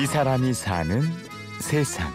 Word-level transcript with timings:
이 0.00 0.06
사람이 0.06 0.54
사는 0.54 1.02
세상. 1.60 2.10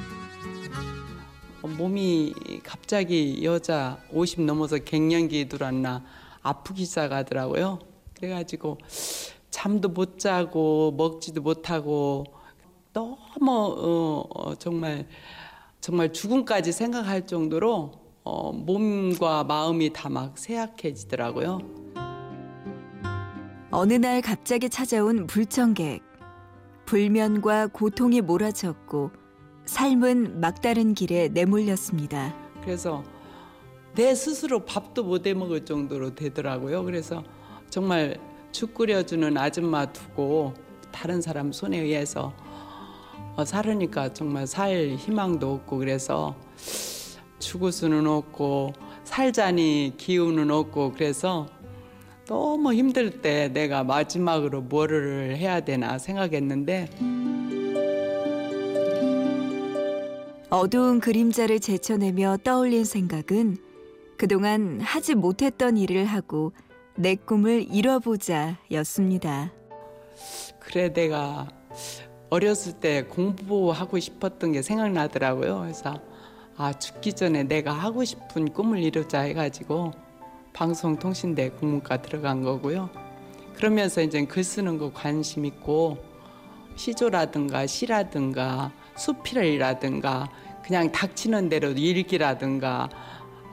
몸이 1.61 2.33
갑자기 2.63 3.41
여자 3.43 3.97
50 4.11 4.41
넘어서 4.41 4.77
갱년기 4.77 5.47
들어왔나 5.49 6.03
아프기 6.41 6.85
시작하더라고요. 6.85 7.79
그래가지고 8.15 8.77
잠도 9.51 9.89
못 9.89 10.17
자고 10.17 10.93
먹지도 10.97 11.41
못하고 11.41 12.23
너무 12.93 13.15
어, 13.51 14.23
어, 14.33 14.55
정말 14.55 15.07
정말 15.79 16.11
죽음까지 16.11 16.71
생각할 16.71 17.27
정도로 17.27 17.91
어, 18.23 18.51
몸과 18.53 19.43
마음이 19.43 19.93
다 19.93 20.09
막 20.09 20.37
쇠약해지더라고요. 20.37 21.59
어느 23.69 23.93
날 23.93 24.21
갑자기 24.21 24.69
찾아온 24.69 25.27
불청객. 25.27 26.06
불면과 26.87 27.67
고통이 27.67 28.21
몰아쳤고 28.21 29.11
삶은 29.65 30.39
막다른 30.39 30.93
길에 30.93 31.27
내몰렸습니다. 31.27 32.33
그래서 32.61 33.03
내 33.93 34.15
스스로 34.15 34.63
밥도 34.63 35.03
못 35.03 35.27
해 35.27 35.33
먹을 35.33 35.65
정도로 35.65 36.15
되더라고요. 36.15 36.85
그래서 36.85 37.23
정말 37.69 38.17
죽 38.53 38.73
끓여주는 38.73 39.37
아줌마 39.37 39.85
두고 39.91 40.53
다른 40.89 41.19
사람 41.19 41.51
손에 41.51 41.77
의해서 41.77 42.33
어, 43.35 43.43
살으니까 43.43 44.13
정말 44.13 44.47
살 44.47 44.95
희망도 44.97 45.55
없고 45.55 45.79
그래서 45.79 46.37
죽을 47.39 47.73
수는 47.73 48.07
없고 48.07 48.71
살자니 49.03 49.95
기운은 49.97 50.49
없고 50.51 50.93
그래서 50.93 51.47
너무 52.27 52.73
힘들 52.73 53.21
때 53.21 53.47
내가 53.47 53.85
마지막으로 53.85 54.61
뭐를 54.61 55.37
해야 55.37 55.61
되나 55.61 55.97
생각했는데 55.97 56.89
어두운 60.49 60.99
그림자를 60.99 61.61
제쳐내며 61.61 62.39
떠올린 62.43 62.83
생각은 62.83 63.57
그동안 64.17 64.81
하지 64.81 65.15
못했던 65.15 65.77
일을 65.77 66.05
하고 66.05 66.51
내 66.95 67.15
꿈을 67.15 67.65
이뤄보자 67.69 68.57
였습니다. 68.71 69.53
그래 70.59 70.91
내가 70.91 71.47
어렸을 72.29 72.73
때 72.73 73.03
공부하고 73.03 73.99
싶었던 73.99 74.51
게 74.51 74.61
생각나더라고요. 74.61 75.61
그래서 75.61 76.01
아 76.57 76.73
죽기 76.73 77.13
전에 77.13 77.43
내가 77.43 77.71
하고 77.71 78.03
싶은 78.03 78.51
꿈을 78.51 78.79
이루자 78.79 79.21
해가지고 79.21 80.06
방송통신대 80.57 81.51
국문과 81.51 82.01
들어간 82.01 82.41
거고요. 82.41 82.89
그러면서 83.53 84.01
이제 84.01 84.25
글 84.25 84.43
쓰는 84.43 84.79
거 84.79 84.91
관심 84.91 85.45
있고 85.45 86.03
시조라든가 86.75 87.67
시라든가 87.67 88.71
수필이라든가 88.95 90.27
그냥 90.63 90.91
닥치는 90.91 91.49
대로 91.49 91.69
일기라든가 91.69 92.89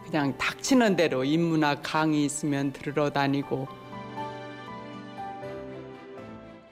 그냥 0.06 0.36
닥치는 0.38 0.96
대로 0.96 1.24
인문학 1.24 1.80
강의 1.82 2.24
있으면 2.24 2.72
들으러 2.72 3.10
다니고. 3.10 3.68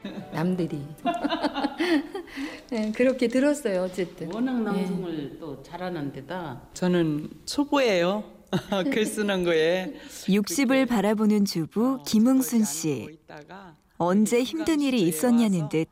남들이. 0.32 0.82
네, 2.70 2.90
그렇게 2.92 3.28
들었어요 3.28 3.82
어쨌든. 3.82 4.32
워낙 4.32 4.62
낭송을 4.62 5.36
또 5.38 5.62
잘하는 5.62 6.10
데다. 6.10 6.62
저는 6.72 7.28
초보예요. 7.44 8.31
글 8.92 9.06
쓰는 9.06 9.44
거에 9.44 9.94
60을 10.26 10.86
바라보는 10.88 11.44
주부 11.44 12.02
김응순 12.06 12.64
씨. 12.64 13.18
언제 13.96 14.42
힘든 14.42 14.80
일이 14.80 15.02
있었냐는 15.02 15.68
듯 15.68 15.88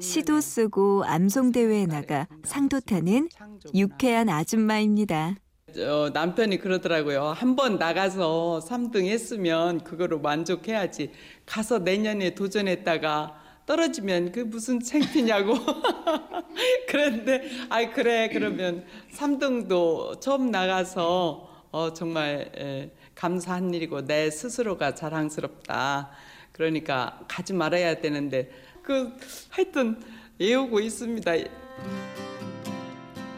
시도 0.00 0.40
쓰고 0.40 1.04
암송대회에 1.04 1.86
나가 1.86 2.26
상도 2.44 2.80
타는 2.80 3.28
유쾌한 3.74 4.28
아줌마입니다. 4.28 5.36
어, 5.78 6.10
남편이 6.12 6.58
그러더라고요. 6.58 7.24
한 7.28 7.56
번 7.56 7.78
나가서 7.78 8.60
3등 8.66 9.06
했으면 9.06 9.82
그거로 9.82 10.18
만족해야지. 10.20 11.12
가서 11.46 11.78
내년에 11.78 12.34
도전했다가 12.34 13.38
떨어지면 13.64 14.32
그 14.32 14.40
무슨 14.40 14.80
창피냐고. 14.80 15.54
그런데 16.88 17.42
아이 17.70 17.90
그래 17.90 18.28
그러면 18.30 18.84
3등도 19.14 20.20
처음 20.20 20.50
나가서 20.50 21.48
어, 21.72 21.90
정말 21.94 22.52
에, 22.54 22.90
감사한 23.14 23.72
일이고 23.72 24.04
내 24.04 24.30
스스로가 24.30 24.94
자랑스럽다. 24.94 26.10
그러니까 26.52 27.18
가지 27.26 27.54
말아야 27.54 27.98
되는데 28.00 28.50
그 28.82 29.10
하여튼 29.48 29.98
애우고 30.38 30.80
있습니다. 30.80 31.32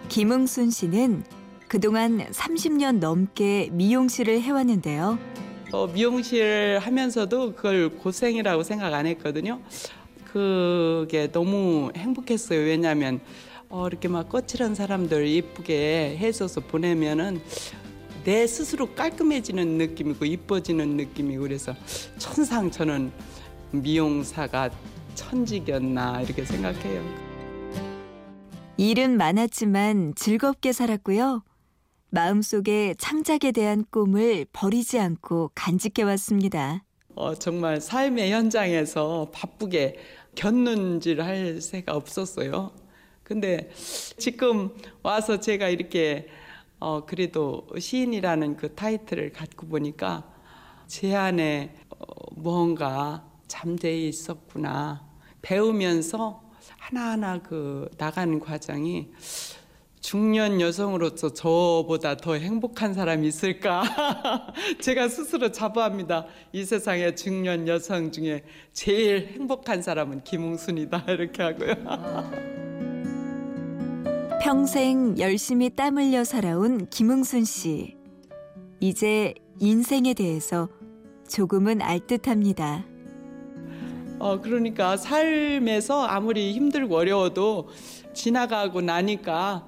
김응순 0.08 0.70
씨는 0.70 1.24
그동안 1.68 2.18
30년 2.30 2.98
넘게 2.98 3.68
미용실을 3.70 4.40
해왔는데요. 4.42 5.16
어, 5.72 5.86
미용실 5.86 6.78
하면서도 6.82 7.54
그걸 7.54 7.88
고생이라고 7.90 8.64
생각 8.64 8.94
안 8.94 9.06
했거든요. 9.06 9.60
그게 10.24 11.30
너무 11.30 11.92
행복했어요. 11.96 12.58
왜냐하면 12.58 13.20
어, 13.68 13.86
이렇게 13.86 14.08
막 14.08 14.28
거칠한 14.28 14.74
사람들 14.74 15.26
이쁘게 15.28 16.16
해줘서 16.18 16.60
보내면은 16.60 17.40
내 18.24 18.46
스스로 18.46 18.86
깔끔해지는 18.94 19.76
느낌이고 19.76 20.24
이뻐지는 20.24 20.96
느낌이고 20.96 21.42
그래서 21.42 21.74
천상 22.18 22.70
저는 22.70 23.12
미용사가 23.70 24.70
천직이었나 25.14 26.22
이렇게 26.22 26.44
생각해요. 26.44 27.04
일은 28.76 29.16
많았지만 29.16 30.14
즐겁게 30.16 30.72
살았고요. 30.72 31.44
마음속에 32.10 32.94
창작에 32.96 33.52
대한 33.52 33.84
꿈을 33.90 34.46
버리지 34.52 34.98
않고 34.98 35.50
간직해 35.54 36.02
왔습니다. 36.04 36.82
어, 37.14 37.34
정말 37.34 37.80
삶의 37.80 38.32
현장에서 38.32 39.30
바쁘게 39.32 39.96
곁눈질 40.34 41.22
할 41.22 41.60
새가 41.60 41.94
없었어요. 41.94 42.72
근데 43.22 43.70
지금 44.18 44.70
와서 45.02 45.40
제가 45.40 45.68
이렇게 45.68 46.28
어, 46.80 47.04
그래도 47.06 47.66
시인이라는 47.78 48.56
그 48.56 48.74
타이틀을 48.74 49.32
갖고 49.32 49.66
보니까 49.66 50.24
제 50.86 51.14
안에 51.14 51.74
어, 51.90 52.04
뭔가 52.36 53.24
잠재해 53.46 54.08
있었구나. 54.08 55.06
배우면서 55.42 56.42
하나하나 56.78 57.40
그 57.42 57.88
나가는 57.98 58.38
과정이 58.40 59.10
중년 60.04 60.60
여성으로서 60.60 61.32
저보다 61.32 62.18
더 62.18 62.34
행복한 62.34 62.92
사람이 62.92 63.26
있을까? 63.26 63.82
제가 64.82 65.08
스스로 65.08 65.50
자부합니다. 65.50 66.26
이 66.52 66.62
세상의 66.62 67.16
중년 67.16 67.66
여성 67.66 68.12
중에 68.12 68.44
제일 68.74 69.28
행복한 69.28 69.80
사람은 69.80 70.24
김웅순이다. 70.24 71.04
이렇게 71.08 71.42
하고요. 71.42 72.53
평생 74.44 75.18
열심히 75.18 75.70
땀 75.70 75.96
흘려 75.96 76.22
살아온 76.22 76.86
김응순 76.90 77.46
씨. 77.46 77.96
이제 78.78 79.32
인생에 79.58 80.12
대해서 80.12 80.68
조금은 81.26 81.80
알 81.80 82.00
듯 82.00 82.28
합니다. 82.28 82.84
어, 84.18 84.42
그러니까 84.42 84.98
삶에서 84.98 86.04
아무리 86.04 86.52
힘들고 86.52 86.94
어려워도 86.94 87.70
지나가고 88.12 88.82
나니까 88.82 89.66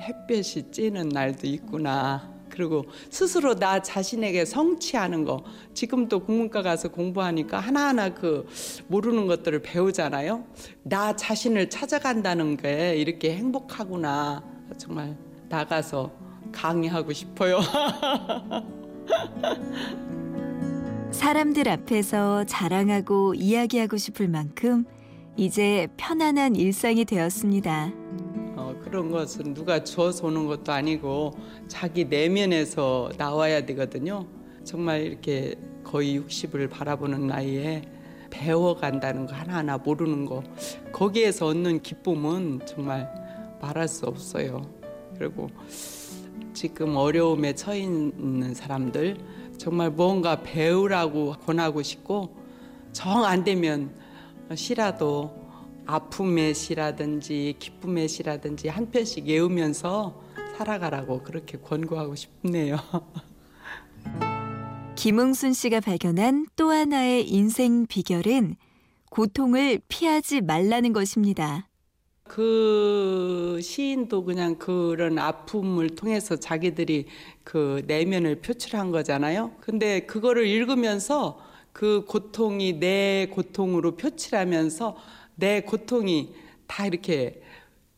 햇볕이 0.00 0.70
찌는 0.70 1.10
날도 1.10 1.46
있구나. 1.46 2.32
그리고 2.58 2.84
스스로 3.08 3.54
나 3.54 3.80
자신에게 3.80 4.44
성취하는 4.44 5.24
거. 5.24 5.44
지금도 5.74 6.24
국문과 6.24 6.62
가서 6.62 6.88
공부하니까 6.88 7.60
하나하나 7.60 8.12
그 8.12 8.48
모르는 8.88 9.28
것들을 9.28 9.62
배우잖아요. 9.62 10.44
나 10.82 11.14
자신을 11.14 11.70
찾아간다는 11.70 12.56
게 12.56 12.96
이렇게 12.96 13.36
행복하구나. 13.36 14.42
정말 14.76 15.16
나가서 15.48 16.10
강의하고 16.50 17.12
싶어요. 17.12 17.60
사람들 21.12 21.68
앞에서 21.68 22.42
자랑하고 22.44 23.34
이야기하고 23.34 23.96
싶을 23.96 24.26
만큼 24.26 24.84
이제 25.36 25.86
편안한 25.96 26.56
일상이 26.56 27.04
되었습니다. 27.04 27.92
어, 28.88 28.90
그런 28.90 29.10
것은 29.10 29.54
누가 29.54 29.84
주어서 29.84 30.26
오는 30.26 30.46
것도 30.46 30.72
아니고 30.72 31.32
자기 31.68 32.06
내면에서 32.06 33.10
나와야 33.18 33.64
되거든요. 33.66 34.26
정말 34.64 35.02
이렇게 35.02 35.54
거의 35.84 36.18
60을 36.20 36.70
바라보는 36.70 37.26
나이에 37.26 37.82
배워간다는 38.30 39.26
거 39.26 39.34
하나하나 39.34 39.78
모르는 39.78 40.26
거 40.26 40.42
거기에서 40.92 41.46
얻는 41.46 41.82
기쁨은 41.82 42.60
정말 42.66 43.08
말할 43.60 43.88
수 43.88 44.06
없어요. 44.06 44.62
그리고 45.18 45.48
지금 46.52 46.96
어려움에 46.96 47.54
처해 47.54 47.80
있는 47.80 48.54
사람들 48.54 49.18
정말 49.58 49.90
무언가 49.90 50.42
배우라고 50.42 51.34
권하고 51.44 51.82
싶고 51.82 52.36
정 52.92 53.24
안 53.24 53.44
되면 53.44 53.94
시라도 54.54 55.47
아픔의 55.88 56.54
시라든지 56.54 57.56
기쁨의 57.58 58.08
시라든지 58.08 58.68
한 58.68 58.90
편씩 58.90 59.26
외우면서 59.26 60.22
살아가라고 60.58 61.22
그렇게 61.22 61.56
권고하고 61.56 62.14
싶네요. 62.14 62.76
김응순 64.96 65.54
씨가 65.54 65.80
발견한 65.80 66.46
또 66.56 66.70
하나의 66.70 67.26
인생 67.26 67.86
비결은 67.86 68.56
고통을 69.10 69.80
피하지 69.88 70.42
말라는 70.42 70.92
것입니다. 70.92 71.68
그 72.24 73.58
시인도 73.62 74.24
그냥 74.24 74.56
그런 74.56 75.18
아픔을 75.18 75.90
통해서 75.90 76.36
자기들이 76.36 77.06
그 77.44 77.82
내면을 77.86 78.42
표출한 78.42 78.90
거잖아요. 78.90 79.52
근데 79.60 80.00
그거를 80.00 80.46
읽으면서 80.46 81.38
그 81.72 82.04
고통이 82.06 82.74
내 82.74 83.28
고통으로 83.30 83.96
표출하면서 83.96 84.96
내 85.38 85.60
고통이 85.60 86.34
다 86.66 86.84
이렇게 86.86 87.40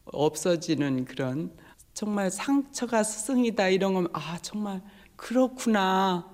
없어지는 0.05 1.07
그런 1.07 1.51
정말 1.95 2.31
상처가 2.31 3.03
스승이다 3.03 3.69
이런 3.69 3.95
거면 3.95 4.11
아 4.13 4.39
정말 4.43 4.83
그렇구나 5.17 6.29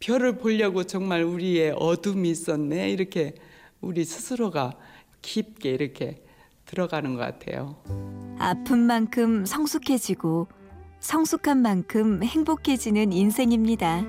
별을 0.00 0.38
보려고 0.38 0.84
정말 0.84 1.24
우리의 1.24 1.74
어둠이 1.76 2.30
있었네 2.30 2.90
이렇게 2.90 3.34
우리 3.82 4.06
스스로가 4.06 4.72
깊게 5.20 5.68
이렇게 5.68 6.24
들어가는 6.64 7.14
것 7.14 7.20
같아요. 7.20 7.76
아픈 8.38 8.78
만큼 8.78 9.44
성숙해지고 9.44 10.48
성숙한 11.00 11.58
만큼 11.60 12.22
행복해지는 12.22 13.12
인생입니다. 13.12 14.04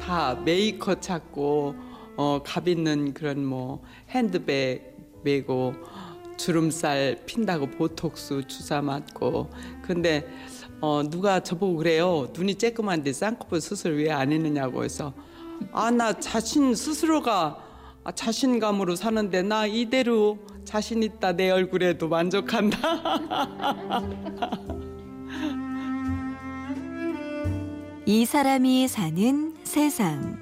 다 0.00 0.36
메이커 0.44 1.00
찾고 1.00 1.89
어, 2.16 2.42
값 2.44 2.68
있는 2.68 3.14
그런 3.14 3.44
뭐 3.44 3.82
핸드백 4.10 4.96
메고 5.22 5.74
주름살 6.36 7.22
핀다고 7.26 7.66
보톡스 7.70 8.46
주사 8.46 8.80
맞고. 8.82 9.50
근데 9.82 10.26
어, 10.80 11.02
누가 11.08 11.40
저보고 11.40 11.76
그래요? 11.76 12.28
눈이 12.32 12.54
쬐끔한데 12.54 13.12
쌍꺼풀 13.12 13.60
수술 13.60 13.96
왜 13.98 14.10
안 14.10 14.32
했느냐고 14.32 14.84
해서. 14.84 15.12
아 15.72 15.90
나 15.90 16.12
자신 16.18 16.74
스스로가 16.74 17.64
아, 18.02 18.12
자신감으로 18.12 18.96
사는데 18.96 19.42
나 19.42 19.66
이대로 19.66 20.38
자신 20.64 21.02
있다 21.02 21.32
내 21.32 21.50
얼굴에도 21.50 22.08
만족한다. 22.08 22.78
이 28.06 28.24
사람이 28.24 28.88
사는 28.88 29.54
세상. 29.64 30.39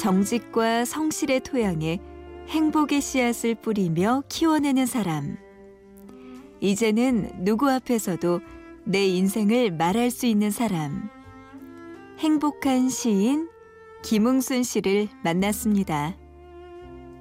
정직과 0.00 0.86
성실의 0.86 1.40
토양에 1.40 1.98
행복의 2.48 3.02
씨앗을 3.02 3.54
뿌리며 3.56 4.22
키워내는 4.30 4.86
사람. 4.86 5.36
이제는 6.58 7.44
누구 7.44 7.70
앞에서도 7.70 8.40
내 8.84 9.06
인생을 9.06 9.72
말할 9.72 10.10
수 10.10 10.24
있는 10.24 10.50
사람. 10.50 11.10
행복한 12.18 12.88
시인 12.88 13.50
김웅순 14.02 14.62
씨를 14.62 15.08
만났습니다. 15.22 16.16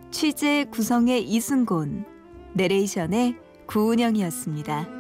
취재 0.09 0.63
구성의 0.71 1.29
이승곤, 1.29 2.05
내레이션의 2.53 3.35
구은영이었습니다. 3.65 4.98